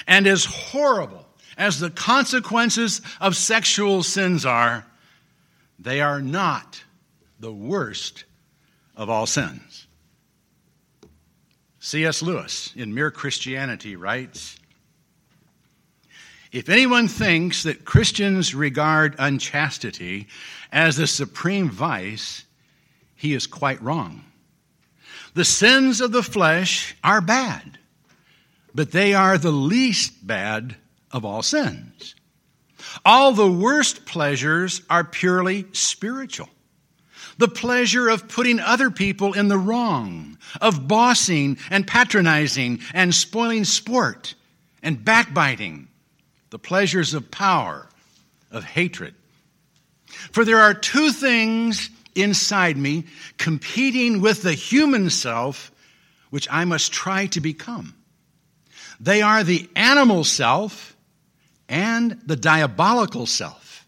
and 0.05 0.27
as 0.27 0.45
horrible 0.45 1.25
as 1.57 1.79
the 1.79 1.89
consequences 1.89 3.01
of 3.19 3.35
sexual 3.35 4.03
sins 4.03 4.45
are, 4.45 4.85
they 5.79 6.01
are 6.01 6.21
not 6.21 6.83
the 7.39 7.51
worst 7.51 8.25
of 8.95 9.09
all 9.09 9.25
sins. 9.25 9.87
C.S. 11.79 12.21
Lewis 12.21 12.73
in 12.75 12.93
Mere 12.93 13.11
Christianity 13.11 13.95
writes 13.95 14.56
If 16.51 16.69
anyone 16.69 17.07
thinks 17.07 17.63
that 17.63 17.85
Christians 17.85 18.55
regard 18.55 19.15
unchastity 19.19 20.27
as 20.71 20.97
the 20.97 21.07
supreme 21.07 21.69
vice, 21.69 22.45
he 23.15 23.33
is 23.33 23.47
quite 23.47 23.81
wrong. 23.81 24.23
The 25.33 25.45
sins 25.45 26.01
of 26.01 26.11
the 26.11 26.23
flesh 26.23 26.95
are 27.03 27.21
bad, 27.21 27.77
but 28.73 28.91
they 28.91 29.13
are 29.13 29.37
the 29.37 29.51
least 29.51 30.25
bad 30.25 30.75
of 31.11 31.25
all 31.25 31.43
sins. 31.43 32.15
All 33.05 33.33
the 33.33 33.51
worst 33.51 34.05
pleasures 34.05 34.81
are 34.89 35.03
purely 35.03 35.65
spiritual. 35.73 36.49
The 37.37 37.47
pleasure 37.47 38.09
of 38.09 38.27
putting 38.27 38.59
other 38.59 38.89
people 38.89 39.33
in 39.33 39.47
the 39.47 39.57
wrong, 39.57 40.37
of 40.59 40.87
bossing 40.87 41.57
and 41.69 41.85
patronizing 41.85 42.79
and 42.93 43.13
spoiling 43.13 43.65
sport 43.65 44.33
and 44.81 45.03
backbiting, 45.03 45.86
the 46.49 46.59
pleasures 46.59 47.13
of 47.13 47.29
power, 47.31 47.87
of 48.51 48.63
hatred. 48.63 49.13
For 50.31 50.45
there 50.45 50.59
are 50.59 50.73
two 50.73 51.11
things 51.11 51.89
inside 52.15 52.77
me 52.77 53.05
competing 53.37 54.21
with 54.21 54.41
the 54.41 54.53
human 54.53 55.09
self 55.09 55.71
which 56.29 56.47
I 56.51 56.65
must 56.65 56.91
try 56.91 57.27
to 57.27 57.41
become. 57.41 57.95
They 58.99 59.21
are 59.21 59.43
the 59.43 59.69
animal 59.75 60.23
self 60.23 60.95
and 61.69 62.19
the 62.25 62.35
diabolical 62.35 63.25
self. 63.25 63.85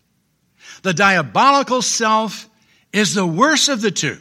The 0.83 0.93
diabolical 0.93 1.81
self 1.81 2.47
is 2.93 3.13
the 3.13 3.25
worst 3.25 3.69
of 3.69 3.81
the 3.81 3.91
two. 3.91 4.19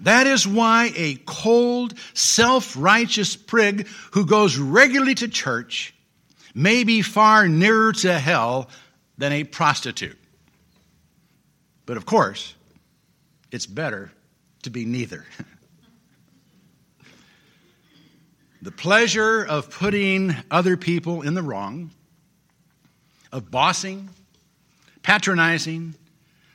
That 0.00 0.26
is 0.26 0.46
why 0.46 0.92
a 0.96 1.16
cold, 1.26 1.94
self 2.14 2.74
righteous 2.76 3.36
prig 3.36 3.86
who 4.12 4.26
goes 4.26 4.56
regularly 4.56 5.14
to 5.16 5.28
church 5.28 5.93
may 6.54 6.84
be 6.84 7.02
far 7.02 7.48
nearer 7.48 7.92
to 7.92 8.18
hell 8.18 8.70
than 9.18 9.32
a 9.32 9.44
prostitute. 9.44 10.18
But 11.84 11.96
of 11.96 12.06
course, 12.06 12.54
it's 13.50 13.66
better 13.66 14.12
to 14.62 14.70
be 14.70 14.84
neither. 14.84 15.24
the 18.62 18.70
pleasure 18.70 19.44
of 19.44 19.70
putting 19.70 20.34
other 20.50 20.76
people 20.76 21.22
in 21.22 21.34
the 21.34 21.42
wrong, 21.42 21.90
of 23.32 23.50
bossing, 23.50 24.08
patronizing, 25.02 25.94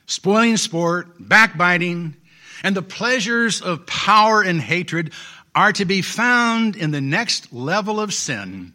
spoiling 0.06 0.56
sport, 0.56 1.08
backbiting, 1.20 2.16
and 2.64 2.74
the 2.74 2.82
pleasures 2.82 3.62
of 3.62 3.86
power 3.86 4.42
and 4.42 4.60
hatred 4.60 5.12
are 5.54 5.72
to 5.72 5.84
be 5.84 6.02
found 6.02 6.76
in 6.76 6.90
the 6.90 7.00
next 7.00 7.52
level 7.52 8.00
of 8.00 8.12
sin 8.12 8.74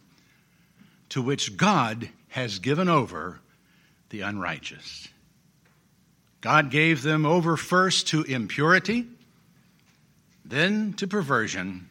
to 1.15 1.21
which 1.21 1.55
God 1.55 2.09
has 2.27 2.59
given 2.59 2.89
over 2.89 3.39
the 4.09 4.19
unrighteous. 4.19 5.07
God 6.41 6.69
gave 6.69 7.03
them 7.03 7.25
over 7.25 7.55
first 7.55 8.09
to 8.09 8.23
impurity, 8.23 9.05
then 10.43 10.91
to 10.95 11.07
perversion, 11.07 11.87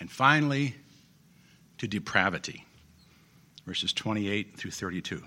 and 0.00 0.10
finally 0.10 0.74
to 1.78 1.86
depravity. 1.86 2.66
Verses 3.64 3.92
28 3.92 4.56
through 4.56 4.72
32. 4.72 5.22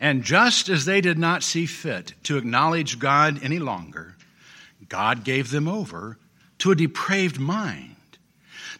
And 0.00 0.24
just 0.24 0.68
as 0.68 0.84
they 0.84 1.00
did 1.00 1.16
not 1.16 1.44
see 1.44 1.66
fit 1.66 2.14
to 2.24 2.38
acknowledge 2.38 2.98
God 2.98 3.38
any 3.44 3.60
longer, 3.60 4.16
God 4.88 5.22
gave 5.22 5.52
them 5.52 5.68
over 5.68 6.18
to 6.58 6.72
a 6.72 6.74
depraved 6.74 7.38
mind, 7.38 7.94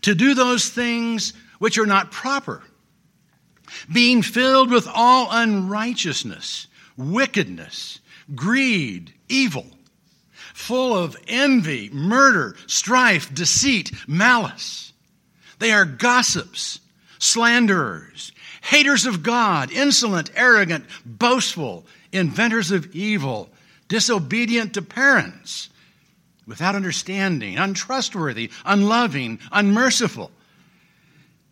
to 0.02 0.16
do 0.16 0.34
those 0.34 0.68
things 0.68 1.32
which 1.60 1.78
are 1.78 1.86
not 1.86 2.10
proper, 2.10 2.64
being 3.92 4.22
filled 4.22 4.70
with 4.72 4.88
all 4.92 5.28
unrighteousness 5.30 6.66
wickedness, 6.96 8.00
greed, 8.34 9.12
evil, 9.28 9.66
full 10.52 10.96
of 10.96 11.16
envy, 11.26 11.88
murder, 11.90 12.54
strife, 12.66 13.32
deceit, 13.34 13.90
malice. 14.06 14.92
They 15.58 15.72
are 15.72 15.84
gossips, 15.84 16.80
slanderers, 17.18 18.32
haters 18.62 19.06
of 19.06 19.22
God, 19.22 19.70
insolent, 19.70 20.30
arrogant, 20.34 20.84
boastful, 21.04 21.86
inventors 22.12 22.70
of 22.70 22.94
evil, 22.94 23.50
disobedient 23.88 24.74
to 24.74 24.82
parents, 24.82 25.70
without 26.46 26.74
understanding, 26.74 27.58
untrustworthy, 27.58 28.50
unloving, 28.64 29.38
unmerciful. 29.52 30.30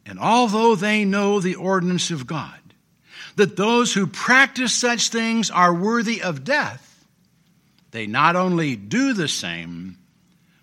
And 0.09 0.18
although 0.18 0.75
they 0.75 1.05
know 1.05 1.38
the 1.38 1.57
ordinance 1.57 2.11
of 2.11 2.27
God, 2.27 2.59
that 3.37 3.57
those 3.57 3.92
who 3.92 4.07
practice 4.07 4.73
such 4.73 5.11
things 5.11 5.51
are 5.51 5.75
worthy 5.75 6.23
of 6.23 6.44
death, 6.44 7.05
they 7.90 8.07
not 8.07 8.35
only 8.35 8.75
do 8.75 9.12
the 9.12 9.29
same, 9.29 9.99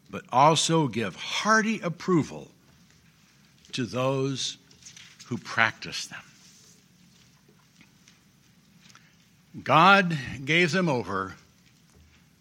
but 0.10 0.26
also 0.32 0.88
give 0.88 1.16
hearty 1.16 1.80
approval 1.82 2.50
to 3.74 3.86
those 3.86 4.58
who 5.28 5.38
practice 5.38 6.08
them. 6.08 6.24
God 9.64 10.18
gave 10.44 10.72
them 10.72 10.90
over 10.90 11.36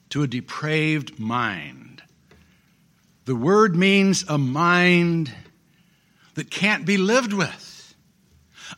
to 0.08 0.22
a 0.22 0.26
depraved 0.26 1.20
mind. 1.20 2.02
The 3.26 3.36
word 3.36 3.76
means 3.76 4.24
a 4.26 4.38
mind 4.38 5.34
that 6.34 6.50
can't 6.50 6.84
be 6.84 6.96
lived 6.96 7.32
with 7.32 7.74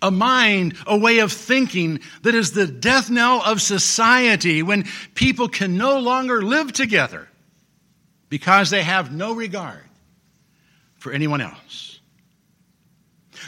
a 0.02 0.10
mind, 0.10 0.74
a 0.86 0.96
way 0.96 1.20
of 1.20 1.32
thinking 1.32 2.00
that 2.22 2.34
is 2.34 2.52
the 2.52 2.66
death 2.66 3.10
knell 3.10 3.42
of 3.42 3.62
society 3.62 4.62
when 4.62 4.84
people 5.14 5.48
can 5.48 5.76
no 5.76 5.98
longer 5.98 6.42
live 6.42 6.72
together 6.72 7.28
because 8.28 8.70
they 8.70 8.82
have 8.82 9.12
no 9.12 9.32
regard 9.32 9.84
for 10.96 11.12
anyone 11.12 11.40
else. 11.40 12.00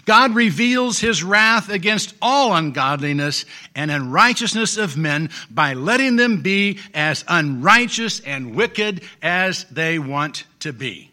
God 0.04 0.34
reveals 0.34 1.00
his 1.00 1.22
wrath 1.22 1.68
against 1.68 2.14
all 2.22 2.54
ungodliness 2.54 3.44
and 3.74 3.90
unrighteousness 3.90 4.78
of 4.78 4.96
men 4.96 5.28
by 5.50 5.74
letting 5.74 6.16
them 6.16 6.40
be 6.40 6.78
as 6.94 7.24
unrighteous 7.28 8.20
and 8.20 8.54
wicked 8.54 9.02
as 9.20 9.64
they 9.64 9.98
want 9.98 10.44
to 10.60 10.72
be. 10.72 11.07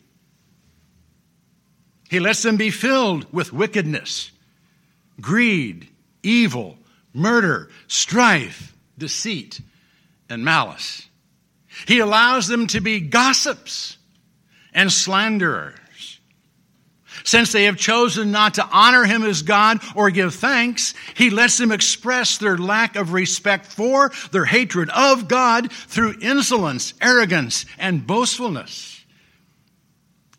He 2.10 2.20
lets 2.20 2.44
them 2.44 2.58
be 2.58 2.70
filled 2.70 3.32
with 3.34 3.54
wickedness 3.54 4.32
greed, 5.22 5.88
evil, 6.24 6.78
murder, 7.14 7.70
strife, 7.88 8.76
deceit, 8.98 9.62
and 10.30 10.44
malice. 10.44 11.08
He 11.88 12.00
allows 12.00 12.48
them 12.48 12.68
to 12.68 12.82
be 12.82 13.00
gossips 13.00 13.98
and 14.74 14.92
slanderers. 14.92 16.20
Since 17.24 17.52
they 17.52 17.64
have 17.64 17.78
chosen 17.78 18.32
not 18.32 18.56
to 18.56 18.68
honor 18.72 19.06
him 19.06 19.24
as 19.24 19.42
God 19.42 19.80
or 19.96 20.12
give 20.12 20.36
thanks, 20.36 20.94
he 21.16 21.30
lets 21.30 21.58
them 21.58 21.72
express 21.72 22.38
their 22.38 22.58
lack 22.58 22.96
of 22.96 23.14
respect 23.14 23.66
for, 23.66 24.12
their 24.32 24.46
hatred 24.46 24.90
of 24.90 25.28
God 25.28 25.72
through 25.72 26.16
insolence, 26.22 26.94
arrogance, 27.02 27.66
and 27.80 28.06
boastfulness. 28.06 28.95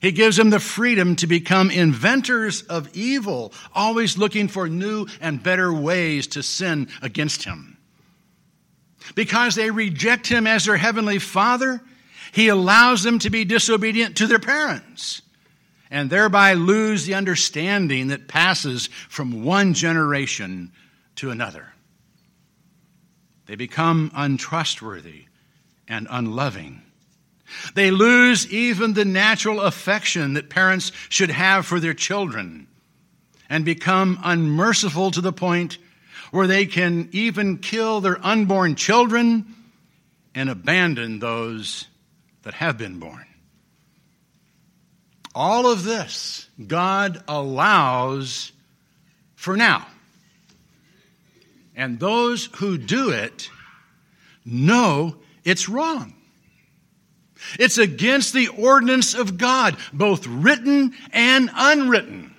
He 0.06 0.12
gives 0.12 0.36
them 0.36 0.50
the 0.50 0.60
freedom 0.60 1.16
to 1.16 1.26
become 1.26 1.68
inventors 1.68 2.62
of 2.62 2.96
evil, 2.96 3.52
always 3.74 4.16
looking 4.16 4.46
for 4.46 4.68
new 4.68 5.08
and 5.20 5.42
better 5.42 5.72
ways 5.72 6.28
to 6.28 6.44
sin 6.44 6.86
against 7.02 7.42
Him. 7.42 7.76
Because 9.16 9.56
they 9.56 9.72
reject 9.72 10.28
Him 10.28 10.46
as 10.46 10.66
their 10.66 10.76
Heavenly 10.76 11.18
Father, 11.18 11.82
He 12.30 12.46
allows 12.46 13.02
them 13.02 13.18
to 13.18 13.30
be 13.30 13.44
disobedient 13.44 14.18
to 14.18 14.28
their 14.28 14.38
parents 14.38 15.22
and 15.90 16.08
thereby 16.08 16.52
lose 16.52 17.04
the 17.04 17.14
understanding 17.14 18.06
that 18.06 18.28
passes 18.28 18.88
from 19.08 19.42
one 19.42 19.74
generation 19.74 20.70
to 21.16 21.32
another. 21.32 21.72
They 23.46 23.56
become 23.56 24.12
untrustworthy 24.14 25.24
and 25.88 26.06
unloving 26.08 26.82
they 27.74 27.90
lose 27.90 28.50
even 28.52 28.92
the 28.92 29.04
natural 29.04 29.60
affection 29.60 30.34
that 30.34 30.50
parents 30.50 30.92
should 31.08 31.30
have 31.30 31.66
for 31.66 31.80
their 31.80 31.94
children 31.94 32.66
and 33.48 33.64
become 33.64 34.18
unmerciful 34.22 35.10
to 35.12 35.20
the 35.20 35.32
point 35.32 35.78
where 36.30 36.46
they 36.46 36.66
can 36.66 37.08
even 37.12 37.58
kill 37.58 38.00
their 38.00 38.24
unborn 38.24 38.74
children 38.74 39.54
and 40.34 40.50
abandon 40.50 41.18
those 41.18 41.86
that 42.42 42.54
have 42.54 42.76
been 42.76 42.98
born. 42.98 43.24
All 45.34 45.70
of 45.70 45.84
this 45.84 46.48
God 46.66 47.22
allows 47.28 48.52
for 49.34 49.56
now. 49.56 49.86
And 51.76 52.00
those 52.00 52.46
who 52.56 52.78
do 52.78 53.10
it 53.10 53.50
know 54.44 55.16
it's 55.44 55.68
wrong. 55.68 56.15
It's 57.58 57.78
against 57.78 58.32
the 58.32 58.48
ordinance 58.48 59.14
of 59.14 59.38
God, 59.38 59.76
both 59.92 60.26
written 60.26 60.94
and 61.12 61.50
unwritten. 61.54 62.34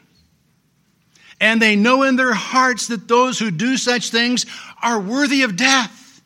And 1.40 1.62
they 1.62 1.76
know 1.76 2.04
in 2.04 2.16
their 2.16 2.34
hearts 2.34 2.88
that 2.88 3.08
those 3.08 3.38
who 3.38 3.52
do 3.52 3.78
such 3.78 4.10
things 4.10 4.46
are 4.82 5.00
worthy 5.00 5.44
of 5.44 5.56
death. 5.56 6.22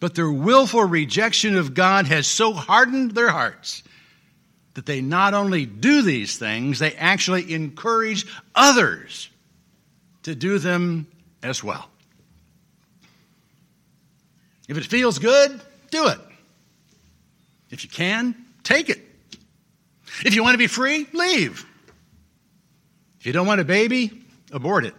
But 0.00 0.14
their 0.14 0.30
willful 0.30 0.84
rejection 0.84 1.56
of 1.56 1.74
God 1.74 2.06
has 2.06 2.26
so 2.26 2.52
hardened 2.52 3.12
their 3.12 3.30
hearts 3.30 3.82
that 4.74 4.86
they 4.86 5.00
not 5.00 5.34
only 5.34 5.66
do 5.66 6.02
these 6.02 6.36
things, 6.36 6.78
they 6.78 6.92
actually 6.94 7.54
encourage 7.54 8.26
others 8.54 9.30
to 10.24 10.34
do 10.34 10.58
them 10.58 11.06
as 11.42 11.62
well. 11.62 11.88
If 14.68 14.76
it 14.78 14.84
feels 14.84 15.18
good, 15.18 15.60
do 15.90 16.08
it. 16.08 16.18
If 17.74 17.82
you 17.82 17.90
can, 17.90 18.36
take 18.62 18.88
it. 18.88 19.00
If 20.24 20.36
you 20.36 20.44
want 20.44 20.54
to 20.54 20.58
be 20.58 20.68
free, 20.68 21.08
leave. 21.12 21.66
If 23.18 23.26
you 23.26 23.32
don't 23.32 23.48
want 23.48 23.60
a 23.60 23.64
baby, 23.64 24.12
abort 24.52 24.84
it. 24.84 24.94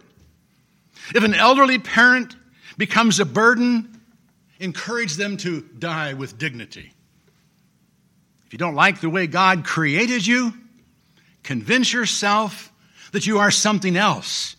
If 1.15 1.23
an 1.23 1.33
elderly 1.33 1.79
parent 1.79 2.35
becomes 2.77 3.21
a 3.21 3.25
burden, 3.25 4.01
encourage 4.59 5.15
them 5.15 5.37
to 5.37 5.61
die 5.61 6.15
with 6.15 6.37
dignity. 6.37 6.91
If 8.45 8.51
you 8.51 8.59
don't 8.59 8.75
like 8.75 8.99
the 8.99 9.09
way 9.09 9.25
God 9.25 9.63
created 9.63 10.27
you, 10.27 10.53
convince 11.43 11.93
yourself 11.93 12.73
that 13.13 13.25
you 13.25 13.37
are 13.37 13.51
something 13.51 13.95
else 13.95 14.57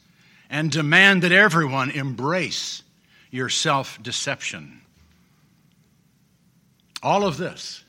and 0.48 0.70
demand 0.70 1.20
that 1.20 1.32
everyone 1.32 1.90
embrace 1.90 2.82
your 3.30 3.50
self 3.50 4.02
deception. 4.02 4.80
All 7.02 7.22
of 7.22 7.36
this 7.36 7.82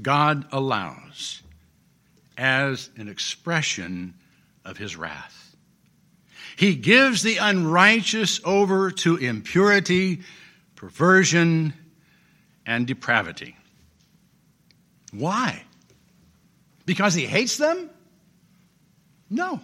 God 0.00 0.46
allows 0.52 1.42
as 2.36 2.90
an 2.96 3.08
expression 3.08 4.14
of 4.64 4.76
his 4.76 4.96
wrath. 4.96 5.56
He 6.56 6.74
gives 6.74 7.22
the 7.22 7.38
unrighteous 7.38 8.40
over 8.44 8.90
to 8.90 9.16
impurity, 9.16 10.20
perversion, 10.76 11.74
and 12.66 12.86
depravity. 12.86 13.56
Why? 15.12 15.62
Because 16.86 17.14
he 17.14 17.26
hates 17.26 17.56
them? 17.56 17.90
No. 19.30 19.60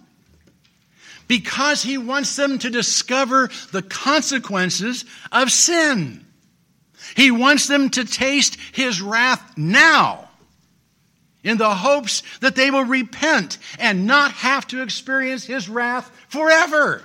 Because 1.29 1.83
he 1.83 1.99
wants 1.99 2.35
them 2.35 2.59
to 2.59 2.71
discover 2.71 3.51
the 3.73 3.83
consequences 3.83 5.05
of 5.31 5.51
sin. 5.51 6.27
He 7.17 7.31
wants 7.31 7.67
them 7.67 7.91
to 7.91 8.05
taste 8.05 8.57
his 8.73 9.01
wrath 9.01 9.57
now 9.57 10.29
in 11.43 11.57
the 11.57 11.75
hopes 11.75 12.23
that 12.41 12.57
they 12.57 12.71
will 12.71 12.85
repent 12.85 13.59
and 13.79 14.07
not 14.07 14.33
have 14.33 14.67
to 14.69 14.83
experience 14.83 15.45
his 15.45 15.69
wrath 15.69 16.11
forever. 16.29 17.03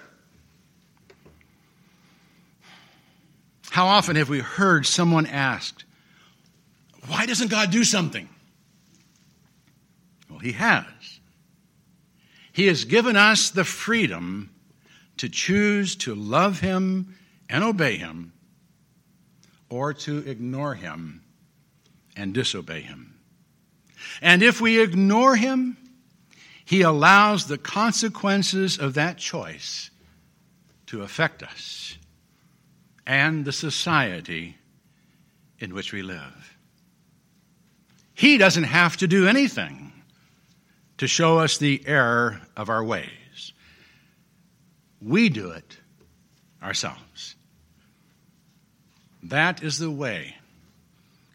How 3.70 3.88
often 3.88 4.16
have 4.16 4.30
we 4.30 4.40
heard 4.40 4.86
someone 4.86 5.26
asked, 5.26 5.84
Why 7.08 7.26
doesn't 7.26 7.50
God 7.50 7.72
do 7.72 7.84
something? 7.84 8.30
Well, 10.30 10.40
he 10.40 10.54
has. 10.54 10.86
He 12.54 12.68
has 12.68 12.86
given 12.86 13.18
us 13.18 13.50
the 13.50 13.66
freedom 13.66 14.50
to 15.18 15.28
choose 15.28 15.96
to 15.98 16.16
love 16.16 16.62
him 16.62 17.16
and 17.50 17.64
obey 17.64 17.98
him 17.98 18.32
or 19.70 19.94
to 19.94 20.18
ignore 20.30 20.76
him 20.76 21.24
and 22.16 22.34
disobey 22.34 22.82
him. 22.82 23.20
And 24.22 24.44
if 24.44 24.62
we 24.62 24.82
ignore 24.82 25.36
him, 25.36 25.78
he 26.64 26.82
allows 26.82 27.48
the 27.48 27.58
consequences 27.58 28.78
of 28.78 28.96
that 28.96 29.18
choice 29.18 29.92
to 30.88 31.02
affect 31.02 31.44
us 31.44 31.98
and 33.06 33.46
the 33.46 33.52
society 33.52 34.58
in 35.60 35.74
which 35.74 35.94
we 35.94 36.02
live. 36.02 36.58
He 38.14 38.38
doesn't 38.38 38.64
have 38.64 38.98
to 38.98 39.08
do 39.08 39.28
anything 39.28 39.92
to 40.98 41.08
show 41.08 41.40
us 41.40 41.58
the 41.58 41.84
error 41.86 42.42
of 42.56 42.70
our 42.70 42.84
ways. 42.84 43.54
We 45.02 45.30
do 45.30 45.52
it 45.52 45.78
ourselves. 46.64 47.36
That 49.30 49.64
is 49.64 49.80
the 49.80 49.90
way 49.90 50.36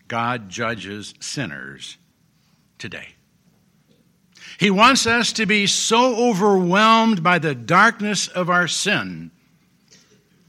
God 0.07 0.49
judges 0.49 1.13
sinners 1.19 1.99
today. 2.79 3.09
He 4.59 4.71
wants 4.71 5.07
us 5.07 5.33
to 5.35 5.47
be 5.47 5.67
so 5.67 6.29
overwhelmed 6.29 7.23
by 7.23 7.39
the 7.39 7.55
darkness 7.55 8.29
of 8.29 8.49
our 8.49 8.69
sin 8.69 9.33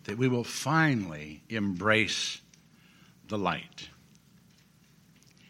that 0.04 0.18
we 0.18 0.28
will 0.28 0.44
finally 0.44 1.42
embrace 1.50 2.40
the 3.28 3.38
light. 3.38 3.90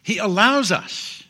He 0.02 0.18
allows 0.18 0.72
us 0.72 1.22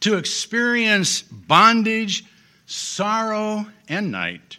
to 0.00 0.16
experience 0.16 1.22
bondage, 1.22 2.24
sorrow, 2.66 3.66
and 3.88 4.12
night, 4.12 4.58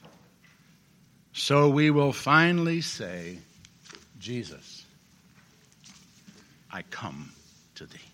so 1.32 1.70
we 1.70 1.90
will 1.90 2.14
finally 2.14 2.82
say, 2.82 3.40
Jesus, 4.20 4.81
I 6.74 6.84
come 6.84 7.34
to 7.76 7.86
thee. 7.86 8.11